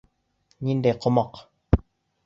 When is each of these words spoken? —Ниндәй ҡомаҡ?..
—Ниндәй 0.69 0.99
ҡомаҡ?.. 1.05 1.45